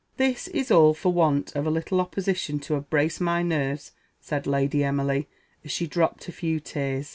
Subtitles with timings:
[0.17, 4.47] "This is all for want of a little opposition to have braced my nerves," said
[4.47, 5.27] Lady Emily,
[5.63, 7.09] as she dropped a few tears.